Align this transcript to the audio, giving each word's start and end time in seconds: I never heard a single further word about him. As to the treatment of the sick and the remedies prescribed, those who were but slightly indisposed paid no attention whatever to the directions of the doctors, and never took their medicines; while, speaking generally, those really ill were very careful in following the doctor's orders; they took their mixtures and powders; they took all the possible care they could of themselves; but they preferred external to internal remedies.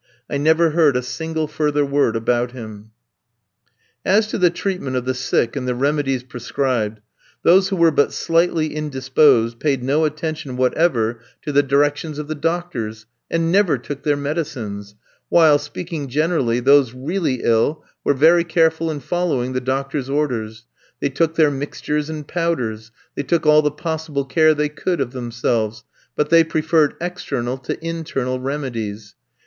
I 0.27 0.37
never 0.39 0.71
heard 0.71 0.97
a 0.97 1.03
single 1.03 1.47
further 1.47 1.85
word 1.85 2.15
about 2.15 2.53
him. 2.53 2.89
As 4.03 4.25
to 4.29 4.39
the 4.39 4.49
treatment 4.49 4.95
of 4.95 5.05
the 5.05 5.13
sick 5.13 5.55
and 5.55 5.67
the 5.67 5.75
remedies 5.75 6.23
prescribed, 6.23 7.01
those 7.43 7.69
who 7.69 7.75
were 7.75 7.91
but 7.91 8.11
slightly 8.11 8.73
indisposed 8.75 9.59
paid 9.59 9.83
no 9.83 10.03
attention 10.05 10.57
whatever 10.57 11.19
to 11.43 11.51
the 11.51 11.61
directions 11.61 12.17
of 12.17 12.27
the 12.27 12.33
doctors, 12.33 13.05
and 13.29 13.51
never 13.51 13.77
took 13.77 14.01
their 14.01 14.17
medicines; 14.17 14.95
while, 15.29 15.59
speaking 15.59 16.07
generally, 16.07 16.59
those 16.59 16.95
really 16.95 17.41
ill 17.43 17.83
were 18.03 18.15
very 18.15 18.43
careful 18.43 18.89
in 18.89 19.01
following 19.01 19.53
the 19.53 19.61
doctor's 19.61 20.09
orders; 20.09 20.65
they 20.99 21.09
took 21.09 21.35
their 21.35 21.51
mixtures 21.51 22.09
and 22.09 22.27
powders; 22.27 22.91
they 23.13 23.21
took 23.21 23.45
all 23.45 23.61
the 23.61 23.69
possible 23.69 24.25
care 24.25 24.55
they 24.55 24.67
could 24.67 24.99
of 24.99 25.11
themselves; 25.11 25.83
but 26.15 26.31
they 26.31 26.43
preferred 26.43 26.95
external 26.99 27.55
to 27.55 27.77
internal 27.85 28.39
remedies. 28.39 29.13